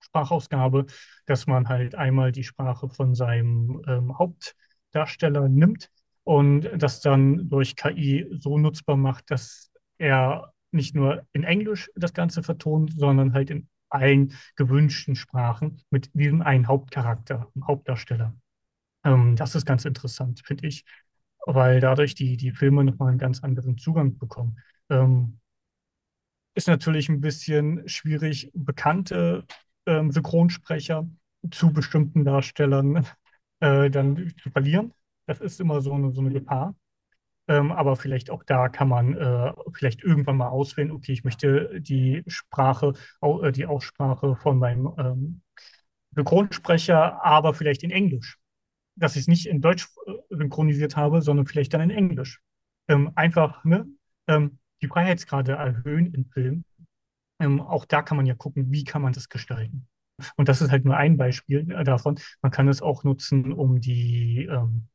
[0.00, 0.86] Sprachausgabe,
[1.26, 5.90] dass man halt einmal die Sprache von seinem ähm, Hauptdarsteller nimmt
[6.24, 12.14] und das dann durch KI so nutzbar macht, dass er nicht nur in Englisch das
[12.14, 18.34] Ganze vertont, sondern halt in allen gewünschten Sprachen mit diesem einen Hauptcharakter, Hauptdarsteller.
[19.04, 20.84] Ähm, das ist ganz interessant, finde ich,
[21.46, 24.58] weil dadurch die, die Filme nochmal einen ganz anderen Zugang bekommen.
[24.90, 25.38] Ähm,
[26.54, 29.44] ist natürlich ein bisschen schwierig, bekannte
[29.86, 31.08] ähm, Synchronsprecher
[31.50, 33.06] zu bestimmten Darstellern
[33.60, 34.92] äh, dann zu verlieren.
[35.26, 36.74] Das ist immer so eine, so eine Gefahr.
[37.46, 41.78] Ähm, aber vielleicht auch da kann man äh, vielleicht irgendwann mal auswählen, okay, ich möchte
[41.80, 45.42] die Sprache, äh, die Aussprache von meinem ähm,
[46.14, 48.38] Synchronsprecher, aber vielleicht in Englisch.
[48.96, 52.40] Dass ich es nicht in Deutsch äh, synchronisiert habe, sondern vielleicht dann in Englisch.
[52.88, 53.86] Ähm, einfach ne,
[54.26, 56.64] ähm, die Freiheitsgrade erhöhen im Film.
[57.40, 59.86] Ähm, auch da kann man ja gucken, wie kann man das gestalten.
[60.36, 62.18] Und das ist halt nur ein Beispiel davon.
[62.40, 64.88] Man kann es auch nutzen, um die ähm,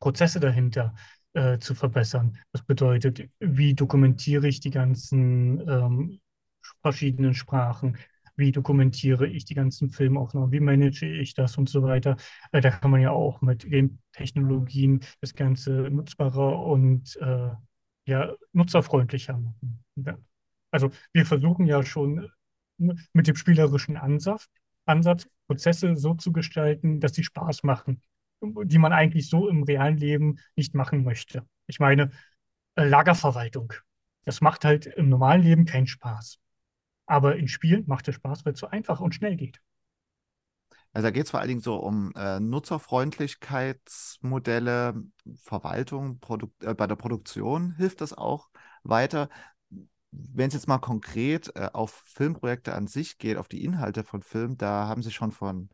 [0.00, 0.94] Prozesse dahinter
[1.34, 2.38] äh, zu verbessern.
[2.52, 6.20] Das bedeutet, wie dokumentiere ich die ganzen ähm,
[6.82, 7.98] verschiedenen Sprachen?
[8.36, 10.52] Wie dokumentiere ich die ganzen Filmaufnahmen?
[10.52, 12.16] Wie manage ich das und so weiter?
[12.52, 17.50] Äh, da kann man ja auch mit Game-Technologien das Ganze nutzbarer und äh,
[18.06, 19.84] ja, nutzerfreundlicher machen.
[20.70, 22.30] Also wir versuchen ja schon
[22.78, 24.48] mit dem spielerischen Ansatz,
[24.86, 28.00] Ansatz Prozesse so zu gestalten, dass sie Spaß machen
[28.40, 31.46] die man eigentlich so im realen Leben nicht machen möchte.
[31.66, 32.10] Ich meine,
[32.76, 33.72] äh, Lagerverwaltung.
[34.24, 36.38] Das macht halt im normalen Leben keinen Spaß.
[37.06, 39.60] Aber in Spielen macht es Spaß, weil es so einfach und schnell geht.
[40.92, 44.94] Also da geht es vor allen Dingen so um äh, Nutzerfreundlichkeitsmodelle,
[45.42, 48.48] Verwaltung, Produkt, äh, bei der Produktion hilft das auch
[48.84, 49.28] weiter.
[50.10, 54.22] Wenn es jetzt mal konkret äh, auf Filmprojekte an sich geht, auf die Inhalte von
[54.22, 55.68] Filmen, da haben Sie schon von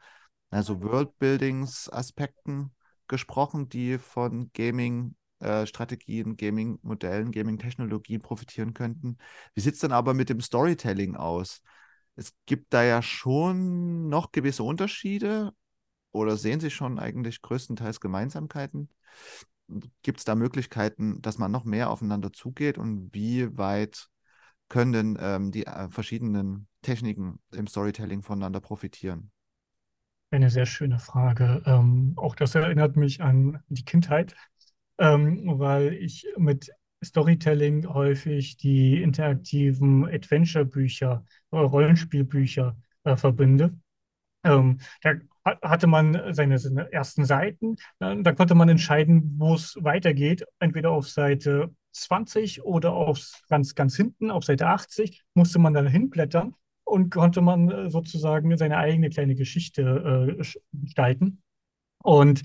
[0.54, 2.72] also Worldbuildings-Aspekten
[3.08, 9.18] gesprochen, die von Gaming-Strategien, äh, Gaming-Modellen, Gaming-Technologien profitieren könnten.
[9.54, 11.60] Wie sieht es denn aber mit dem Storytelling aus?
[12.16, 15.52] Es gibt da ja schon noch gewisse Unterschiede
[16.12, 18.88] oder sehen Sie schon eigentlich größtenteils Gemeinsamkeiten?
[20.02, 24.08] Gibt es da Möglichkeiten, dass man noch mehr aufeinander zugeht und wie weit
[24.68, 29.34] können denn ähm, die äh, verschiedenen Techniken im Storytelling voneinander profitieren?
[30.35, 31.62] Eine sehr schöne Frage.
[31.64, 34.35] Ähm, auch das erinnert mich an die Kindheit,
[34.99, 36.73] ähm, weil ich mit
[37.05, 43.79] Storytelling häufig die interaktiven Adventure-Bücher, äh, Rollenspielbücher äh, verbinde.
[44.42, 45.14] Ähm, da
[45.62, 50.90] hatte man seine, seine ersten Seiten, äh, da konnte man entscheiden, wo es weitergeht, entweder
[50.90, 56.57] auf Seite 20 oder auf ganz, ganz hinten, auf Seite 80, musste man dann hinblättern
[56.85, 61.42] und konnte man äh, sozusagen seine eigene kleine Geschichte äh, gestalten.
[62.03, 62.42] Und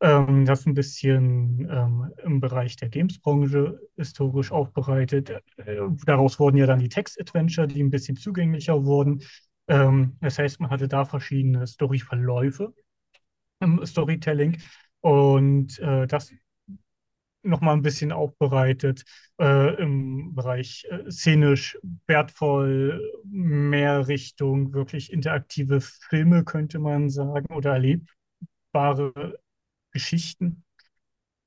[0.00, 5.30] ähm, das ein bisschen ähm, im Bereich der Games-Branche historisch aufbereitet.
[5.56, 5.76] Äh,
[6.06, 9.22] daraus wurden ja dann die Text-Adventure, die ein bisschen zugänglicher wurden.
[9.68, 12.72] Ähm, das heißt, man hatte da verschiedene Story-Verläufe
[13.60, 14.62] im Storytelling.
[15.00, 16.32] Und äh, das
[17.42, 19.04] nochmal ein bisschen aufbereitet
[19.40, 27.72] äh, im Bereich äh, szenisch wertvoll, mehr Richtung wirklich interaktive Filme, könnte man sagen, oder
[27.74, 29.38] erlebbare
[29.92, 30.64] Geschichten.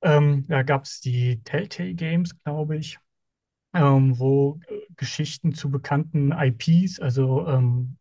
[0.02, 3.00] Ähm, da gab es die Telltale Games, glaube ich,
[3.74, 7.98] ähm, wo äh, Geschichten zu bekannten IPs, also ähm,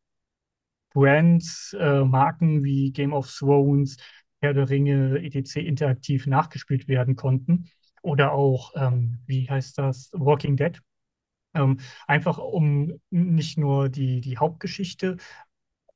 [0.95, 3.97] Brands, äh, Marken wie Game of Thrones,
[4.41, 5.61] Herr der Ringe, etc.
[5.61, 7.71] interaktiv nachgespielt werden konnten.
[8.03, 10.81] Oder auch, ähm, wie heißt das, Walking Dead.
[11.55, 15.19] Ähm, einfach um nicht nur die, die Hauptgeschichte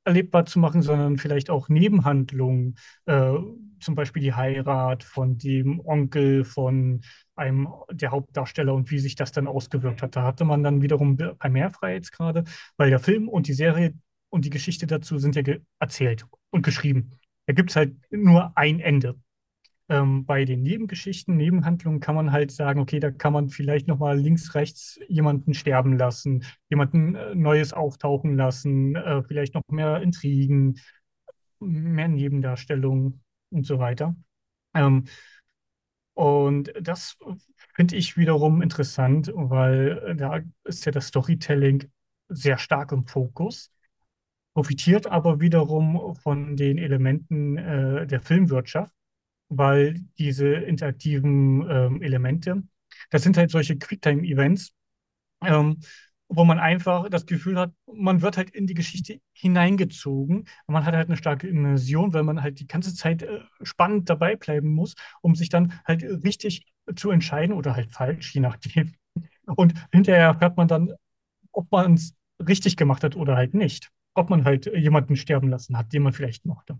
[0.03, 3.33] erlebbar zu machen, sondern vielleicht auch Nebenhandlungen, äh,
[3.79, 7.01] zum Beispiel die Heirat von dem Onkel von
[7.35, 10.15] einem der Hauptdarsteller und wie sich das dann ausgewirkt hat.
[10.15, 12.45] Da hatte man dann wiederum Primärfreiheitsgrade,
[12.77, 13.93] weil der Film und die Serie
[14.29, 15.43] und die Geschichte dazu sind ja
[15.79, 17.11] erzählt und geschrieben.
[17.45, 19.15] Da gibt es halt nur ein Ende.
[19.89, 24.19] Ähm, bei den Nebengeschichten, Nebenhandlungen kann man halt sagen, okay, da kann man vielleicht nochmal
[24.19, 30.79] links, rechts jemanden sterben lassen, jemanden äh, Neues auftauchen lassen, äh, vielleicht noch mehr Intrigen,
[31.59, 34.15] mehr Nebendarstellungen und so weiter.
[34.73, 35.05] Ähm,
[36.13, 37.15] und das
[37.75, 41.91] finde ich wiederum interessant, weil äh, da ist ja das Storytelling
[42.27, 43.71] sehr stark im Fokus,
[44.53, 48.91] profitiert aber wiederum von den Elementen äh, der Filmwirtschaft,
[49.49, 52.63] weil diese interaktiven ähm, Elemente,
[53.09, 54.71] das sind halt solche Quicktime-Events,
[55.43, 55.79] ähm,
[56.29, 60.47] wo man einfach das Gefühl hat, man wird halt in die Geschichte hineingezogen.
[60.67, 64.35] Man hat halt eine starke Immersion, weil man halt die ganze Zeit äh, spannend dabei
[64.35, 68.93] bleiben muss, um sich dann halt richtig zu entscheiden oder halt falsch, je nachdem.
[69.45, 70.93] Und hinterher erfährt man dann,
[71.51, 72.13] ob man es
[72.45, 73.89] richtig gemacht hat oder halt nicht.
[74.13, 76.79] Ob man halt jemanden sterben lassen hat, den man vielleicht mochte.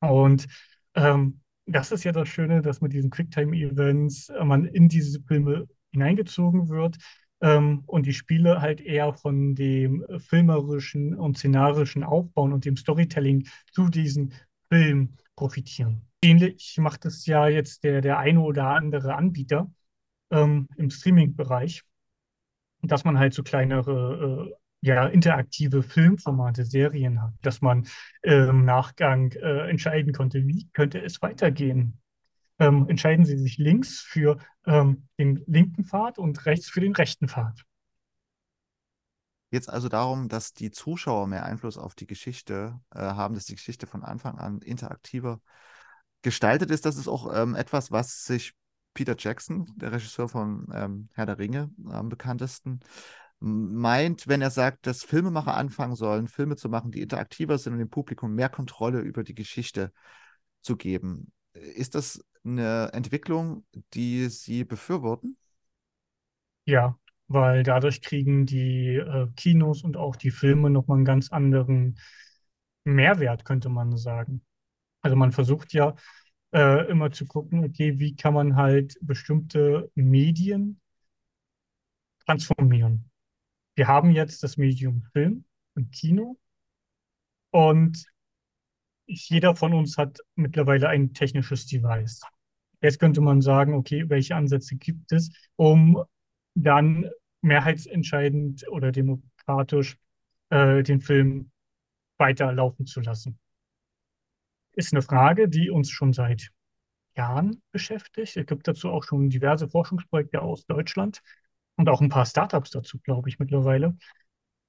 [0.00, 0.46] Und
[0.94, 6.68] ähm, das ist ja das Schöne, dass mit diesen Quicktime-Events man in diese Filme hineingezogen
[6.68, 6.96] wird
[7.40, 13.46] ähm, und die Spiele halt eher von dem filmerischen und szenarischen Aufbauen und dem Storytelling
[13.72, 14.34] zu diesen
[14.70, 16.02] Filmen profitieren.
[16.22, 19.70] Ähnlich macht es ja jetzt der, der eine oder andere Anbieter
[20.30, 21.82] ähm, im Streaming-Bereich,
[22.82, 27.86] dass man halt so kleinere, äh, ja, interaktive Filmformate, Serien hat, dass man
[28.22, 32.00] äh, im Nachgang äh, entscheiden konnte, wie könnte es weitergehen
[32.58, 37.28] ähm, entscheiden Sie sich links für ähm, den linken Pfad und rechts für den rechten
[37.28, 37.64] Pfad.
[39.50, 43.54] Jetzt also darum, dass die Zuschauer mehr Einfluss auf die Geschichte äh, haben, dass die
[43.54, 45.40] Geschichte von Anfang an interaktiver
[46.22, 46.84] gestaltet ist.
[46.84, 48.52] Das ist auch ähm, etwas, was sich
[48.92, 52.80] Peter Jackson, der Regisseur von ähm, Herr der Ringe, am bekanntesten,
[53.40, 57.78] meint, wenn er sagt, dass Filmemacher anfangen sollen, Filme zu machen, die interaktiver sind und
[57.78, 59.92] dem Publikum mehr Kontrolle über die Geschichte
[60.62, 61.32] zu geben.
[61.52, 65.36] Ist das eine Entwicklung, die Sie befürworten?
[66.64, 66.98] Ja,
[67.28, 71.98] weil dadurch kriegen die äh, Kinos und auch die Filme nochmal einen ganz anderen
[72.84, 74.44] Mehrwert, könnte man sagen.
[75.02, 75.94] Also man versucht ja
[76.52, 80.80] äh, immer zu gucken, okay, wie kann man halt bestimmte Medien
[82.26, 83.07] transformieren.
[83.78, 85.44] Wir haben jetzt das Medium Film
[85.76, 86.36] im Kino
[87.52, 88.04] und
[89.06, 92.22] jeder von uns hat mittlerweile ein technisches Device.
[92.80, 96.02] Jetzt könnte man sagen, okay, welche Ansätze gibt es, um
[96.56, 97.08] dann
[97.40, 99.96] mehrheitsentscheidend oder demokratisch
[100.50, 101.52] äh, den Film
[102.16, 103.38] weiterlaufen zu lassen.
[104.72, 106.50] Ist eine Frage, die uns schon seit
[107.16, 108.36] Jahren beschäftigt.
[108.36, 111.22] Es gibt dazu auch schon diverse Forschungsprojekte aus Deutschland
[111.78, 113.96] und auch ein paar Startups dazu, glaube ich, mittlerweile.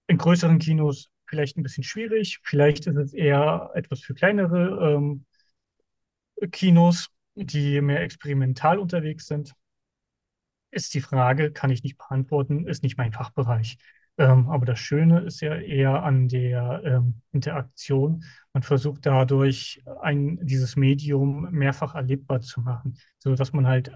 [0.08, 2.39] In größeren Kinos vielleicht ein bisschen schwierig.
[2.43, 5.26] Vielleicht ist es eher etwas für kleinere ähm,
[6.52, 9.54] Kinos, die mehr experimental unterwegs sind.
[10.72, 13.78] Ist die Frage, kann ich nicht beantworten, ist nicht mein Fachbereich.
[14.19, 18.24] Ähm, aber das Schöne ist ja eher an der ähm, Interaktion.
[18.54, 23.91] Man versucht dadurch, ein, dieses Medium mehrfach erlebbar zu machen, sodass man halt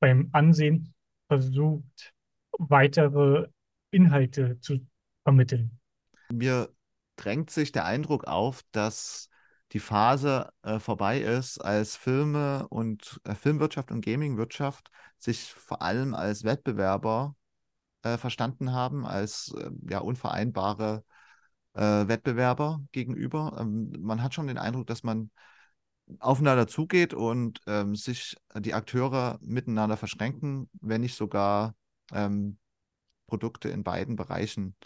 [0.00, 0.92] beim Ansehen
[1.28, 2.12] versucht,
[2.58, 3.48] weitere
[3.90, 4.86] Inhalte zu
[5.24, 5.78] vermitteln.
[6.30, 6.68] Mir
[7.16, 9.28] drängt sich der Eindruck auf, dass
[9.72, 16.14] die Phase äh, vorbei ist, als Filme und äh, Filmwirtschaft und Gamingwirtschaft sich vor allem
[16.14, 17.34] als Wettbewerber
[18.02, 21.04] äh, verstanden haben, als äh, ja unvereinbare
[21.74, 23.56] äh, Wettbewerber gegenüber.
[23.58, 25.30] Ähm, man hat schon den Eindruck, dass man
[26.18, 31.74] aufeinander zugeht und ähm, sich die Akteure miteinander verschränken, wenn nicht sogar
[32.12, 32.58] ähm,
[33.26, 34.76] Produkte in beiden Bereichen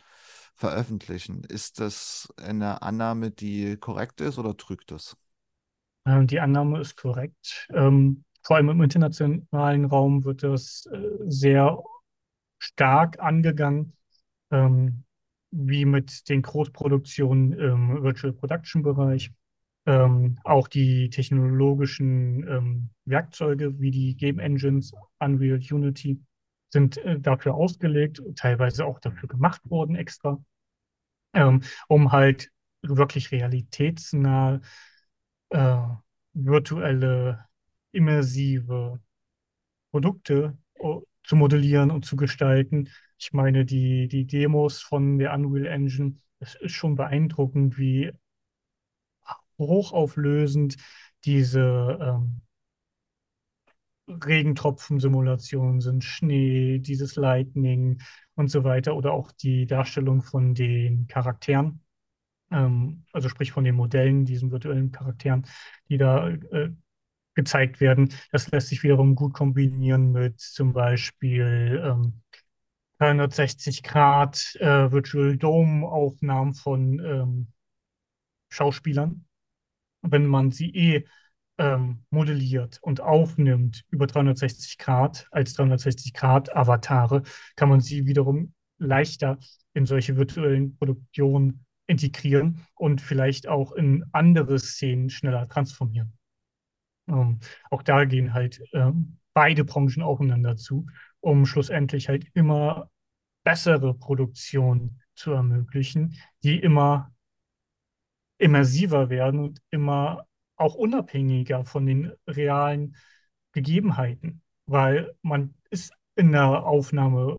[0.55, 1.45] veröffentlichen.
[1.45, 5.17] Ist das eine Annahme, die korrekt ist oder trügt das?
[6.07, 7.69] Ähm, die Annahme ist korrekt.
[7.75, 11.83] Ähm, vor allem im internationalen Raum wird das äh, sehr
[12.59, 13.93] stark angegangen,
[14.51, 15.05] ähm,
[15.51, 19.33] wie mit den Großproduktionen im Virtual Production Bereich.
[19.85, 26.21] Ähm, auch die technologischen ähm, Werkzeuge wie die Game Engines, Unreal Unity,
[26.71, 30.43] sind äh, dafür ausgelegt, teilweise auch dafür gemacht worden extra,
[31.33, 32.51] ähm, um halt
[32.83, 34.61] wirklich realitätsnah
[35.51, 35.83] äh,
[36.35, 37.47] virtuelle,
[37.93, 39.01] immersive
[39.91, 42.91] Produkte uh, zu modellieren und zu gestalten.
[43.19, 48.13] Ich meine, die, die Demos von der Unreal Engine, es ist schon beeindruckend, wie
[49.59, 50.77] hochauflösend
[51.25, 52.43] diese ähm,
[54.09, 58.01] Regentropfen-Simulationen sind, Schnee, dieses Lightning
[58.35, 61.83] und so weiter oder auch die Darstellung von den Charakteren,
[62.51, 65.47] ähm, also sprich von den Modellen, diesen virtuellen Charakteren,
[65.89, 66.71] die da äh,
[67.35, 68.13] gezeigt werden.
[68.33, 72.23] Das lässt sich wiederum gut kombinieren mit zum Beispiel ähm,
[72.99, 77.49] 360 Grad äh, Virtual Dome Aufnahmen von ähm,
[78.49, 79.27] Schauspielern.
[80.03, 81.07] Wenn man sie eh
[81.59, 87.23] ähm, modelliert und aufnimmt über 360 Grad als 360 Grad Avatare,
[87.57, 89.39] kann man sie wiederum leichter
[89.73, 96.13] in solche virtuellen Produktionen integrieren und vielleicht auch in andere Szenen schneller transformieren.
[97.09, 97.41] Ähm,
[97.71, 100.87] auch da gehen halt ähm, beide Branchen aufeinander zu,
[101.21, 102.91] um schlussendlich halt immer
[103.45, 107.15] bessere Produktionen zu ermöglichen, die immer
[108.39, 110.26] immersiver werden und immer
[110.57, 112.97] auch unabhängiger von den realen
[113.53, 117.39] Gegebenheiten, weil man ist in der Aufnahme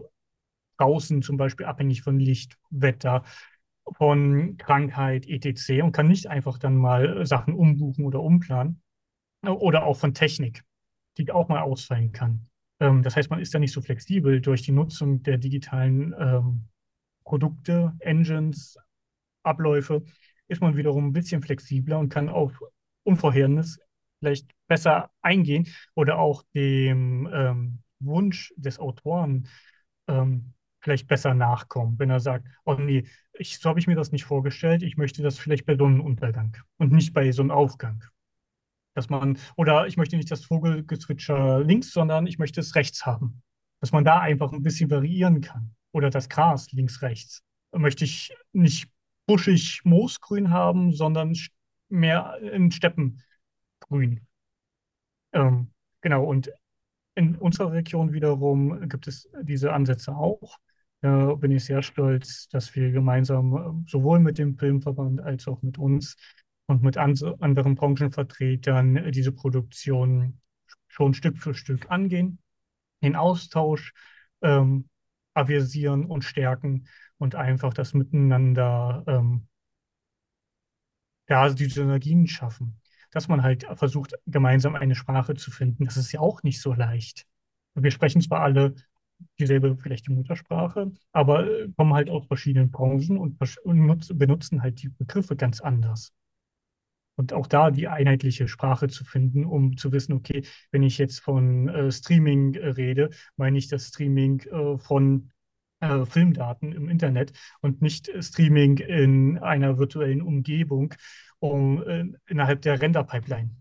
[0.78, 3.24] draußen zum Beispiel abhängig von Licht, Wetter,
[3.98, 5.82] von Krankheit, etc.
[5.84, 8.82] und kann nicht einfach dann mal Sachen umbuchen oder umplanen
[9.44, 10.64] oder auch von Technik,
[11.18, 12.48] die auch mal ausfallen kann.
[12.80, 16.68] Ähm, das heißt, man ist da nicht so flexibel durch die Nutzung der digitalen ähm,
[17.24, 18.78] Produkte, Engines,
[19.44, 20.04] Abläufe,
[20.48, 22.62] ist man wiederum ein bisschen flexibler und kann auf
[23.08, 23.80] Unvorhernes
[24.20, 29.48] vielleicht besser eingehen oder auch dem ähm, Wunsch des Autoren
[30.08, 34.12] ähm, vielleicht besser nachkommen, wenn er sagt, oh nee, ich, so habe ich mir das
[34.12, 38.04] nicht vorgestellt, ich möchte das vielleicht bei Sonnenuntergang und nicht bei Sonnenaufgang.
[38.94, 43.44] Dass man, oder ich möchte nicht das Vogelgezwitscher links, sondern ich möchte es rechts haben.
[43.80, 45.76] Dass man da einfach ein bisschen variieren kann.
[45.92, 47.44] Oder das Gras links, rechts.
[47.72, 48.90] Möchte ich nicht
[49.28, 51.36] buschig moosgrün haben, sondern
[51.90, 54.28] mehr in Steppengrün.
[55.34, 55.72] Ähm,
[56.02, 56.52] genau, und
[57.16, 60.58] in unserer Region wiederum gibt es diese Ansätze auch.
[61.02, 65.62] Da bin ich sehr stolz, dass wir gemeinsam äh, sowohl mit dem Filmverband als auch
[65.62, 66.16] mit uns
[66.68, 70.40] und mit an anderen Branchenvertretern diese Produktion
[70.88, 72.40] schon Stück für Stück angehen,
[73.02, 73.94] den Austausch
[74.42, 74.90] ähm,
[75.34, 79.48] avisieren und stärken und einfach das Miteinander, ähm,
[81.30, 82.80] ja, also die Synergien schaffen.
[83.12, 86.74] Dass man halt versucht, gemeinsam eine Sprache zu finden, das ist ja auch nicht so
[86.74, 87.26] leicht.
[87.74, 88.76] Wir sprechen zwar alle
[89.40, 94.82] dieselbe vielleicht die Muttersprache, aber äh, kommen halt aus verschiedenen Branchen und, und benutzen halt
[94.82, 96.14] die Begriffe ganz anders.
[97.16, 101.20] Und auch da die einheitliche Sprache zu finden, um zu wissen, okay, wenn ich jetzt
[101.20, 105.32] von äh, Streaming äh, rede, meine ich das Streaming äh, von
[105.80, 110.94] äh, Filmdaten im Internet und nicht Streaming in einer virtuellen Umgebung
[111.40, 113.52] um, äh, innerhalb der Render-Pipeline.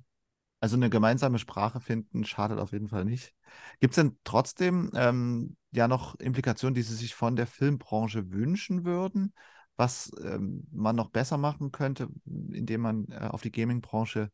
[0.61, 3.35] Also eine gemeinsame Sprache finden schadet auf jeden Fall nicht.
[3.79, 8.85] Gibt es denn trotzdem ähm, ja noch Implikationen, die Sie sich von der Filmbranche wünschen
[8.85, 9.35] würden,
[9.77, 14.31] was ähm, man noch besser machen könnte, indem man äh, auf die Gaming-Branche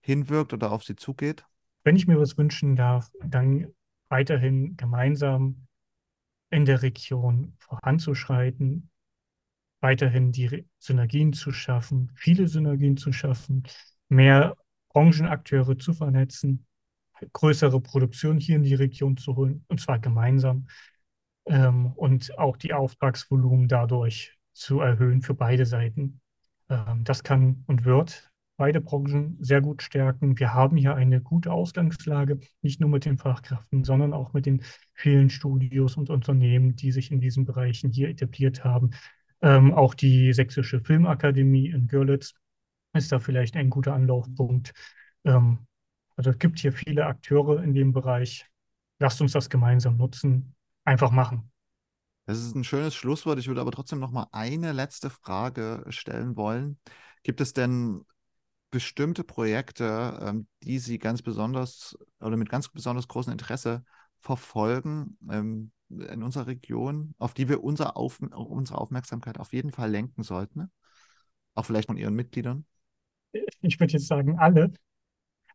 [0.00, 1.44] hinwirkt oder auf sie zugeht?
[1.84, 3.66] Wenn ich mir was wünschen darf, dann
[4.08, 5.67] weiterhin gemeinsam
[6.50, 8.90] in der Region voranzuschreiten,
[9.80, 13.64] weiterhin die Synergien zu schaffen, viele Synergien zu schaffen,
[14.08, 14.56] mehr
[14.88, 16.66] Branchenakteure zu vernetzen,
[17.32, 20.66] größere Produktion hier in die Region zu holen, und zwar gemeinsam,
[21.46, 26.20] ähm, und auch die Auftragsvolumen dadurch zu erhöhen für beide Seiten.
[26.68, 30.38] Ähm, das kann und wird beide Branchen sehr gut stärken.
[30.38, 34.62] Wir haben hier eine gute Ausgangslage, nicht nur mit den Fachkräften, sondern auch mit den
[34.92, 38.90] vielen Studios und Unternehmen, die sich in diesen Bereichen hier etabliert haben.
[39.40, 42.34] Ähm, auch die Sächsische Filmakademie in Görlitz
[42.94, 44.72] ist da vielleicht ein guter Anlaufpunkt.
[45.24, 45.60] Ähm,
[46.16, 48.44] also es gibt hier viele Akteure in dem Bereich.
[48.98, 50.56] Lasst uns das gemeinsam nutzen.
[50.84, 51.52] Einfach machen.
[52.26, 53.38] Das ist ein schönes Schlusswort.
[53.38, 56.78] Ich würde aber trotzdem noch mal eine letzte Frage stellen wollen.
[57.22, 58.04] Gibt es denn
[58.70, 63.84] bestimmte Projekte, ähm, die Sie ganz besonders oder mit ganz besonders großem Interesse
[64.20, 69.90] verfolgen ähm, in unserer Region, auf die wir unser auf, unsere Aufmerksamkeit auf jeden Fall
[69.90, 70.70] lenken sollten?
[71.54, 72.66] Auch vielleicht von Ihren Mitgliedern?
[73.60, 74.72] Ich würde jetzt sagen, alle.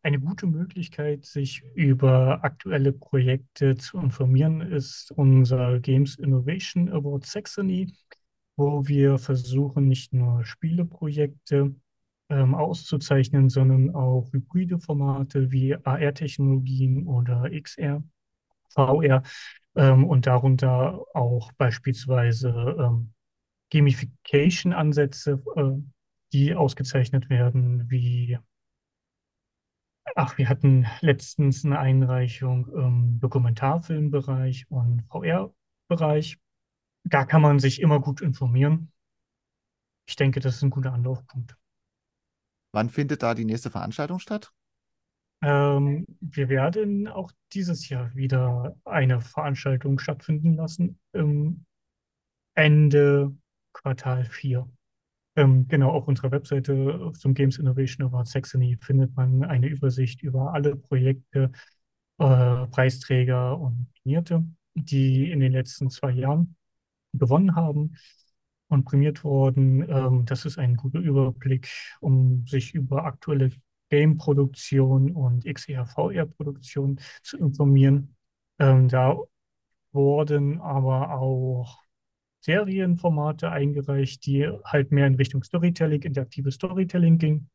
[0.02, 7.94] Eine gute Möglichkeit, sich über aktuelle Projekte zu informieren, ist unser Games Innovation Award Saxony,
[8.56, 11.74] wo wir versuchen, nicht nur Spieleprojekte
[12.28, 18.02] ähm, auszuzeichnen, sondern auch hybride Formate wie AR-Technologien oder XR,
[18.68, 19.22] VR
[19.76, 23.12] ähm, und darunter auch beispielsweise ähm,
[23.70, 25.82] Gamification-Ansätze, äh,
[26.32, 28.38] die ausgezeichnet werden, wie
[30.16, 36.38] Ach, wir hatten letztens eine Einreichung im Dokumentarfilmbereich und VR-Bereich.
[37.04, 38.92] Da kann man sich immer gut informieren.
[40.06, 41.56] Ich denke, das ist ein guter Anlaufpunkt.
[42.74, 44.52] Wann findet da die nächste Veranstaltung statt?
[45.42, 51.64] Ähm, wir werden auch dieses Jahr wieder eine Veranstaltung stattfinden lassen, im
[52.54, 53.32] Ende
[53.72, 54.68] Quartal 4.
[55.36, 60.52] Ähm, genau, auf unserer Webseite zum Games Innovation Award Saxony findet man eine Übersicht über
[60.52, 61.52] alle Projekte,
[62.18, 64.44] äh, Preisträger und Nominierte,
[64.74, 66.56] die in den letzten zwei Jahren
[67.12, 67.94] gewonnen haben
[68.82, 69.88] prämiert wurden.
[69.88, 71.68] Ähm, das ist ein guter Überblick,
[72.00, 73.50] um sich über aktuelle
[73.90, 78.16] Game-Produktion und XR-VR-Produktion zu informieren.
[78.58, 79.16] Ähm, da
[79.92, 81.82] wurden aber auch
[82.40, 87.48] Serienformate eingereicht, die halt mehr in Richtung Storytelling, interaktives Storytelling ging.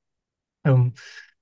[0.64, 0.94] Ähm,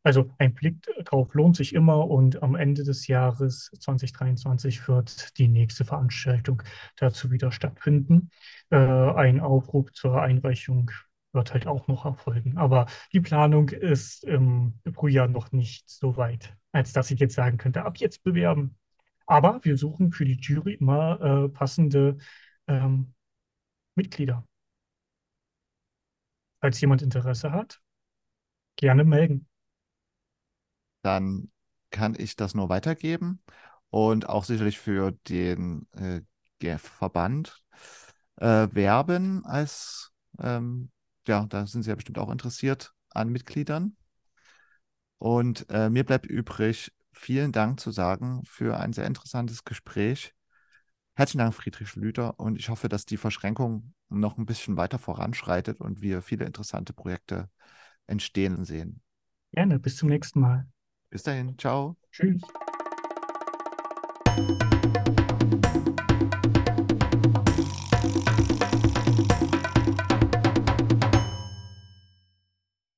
[0.03, 5.47] also ein Blick drauf lohnt sich immer und am Ende des Jahres 2023 wird die
[5.47, 6.63] nächste Veranstaltung
[6.95, 8.29] dazu wieder stattfinden.
[8.69, 10.91] Äh, ein Aufruf zur Einreichung
[11.33, 12.57] wird halt auch noch erfolgen.
[12.57, 17.57] Aber die Planung ist im Frühjahr noch nicht so weit, als dass ich jetzt sagen
[17.57, 18.77] könnte, ab jetzt bewerben.
[19.25, 22.17] Aber wir suchen für die Jury immer äh, passende
[22.67, 23.13] ähm,
[23.95, 24.45] Mitglieder.
[26.61, 27.81] Falls jemand Interesse hat,
[28.77, 29.47] gerne melden
[31.07, 31.49] dann
[31.89, 33.41] kann ich das nur weitergeben
[33.89, 37.63] und auch sicherlich für den äh, Verband
[38.35, 40.91] äh, werben als, ähm,
[41.27, 43.95] ja, da sind Sie ja bestimmt auch interessiert an Mitgliedern.
[45.17, 50.33] Und äh, mir bleibt übrig, vielen Dank zu sagen für ein sehr interessantes Gespräch.
[51.15, 55.79] Herzlichen Dank, Friedrich Schlüter, und ich hoffe, dass die Verschränkung noch ein bisschen weiter voranschreitet
[55.79, 57.49] und wir viele interessante Projekte
[58.07, 59.01] entstehen sehen.
[59.53, 60.67] Gerne, bis zum nächsten Mal.
[61.09, 61.95] Bis dahin, ciao.
[62.11, 62.41] Tschüss.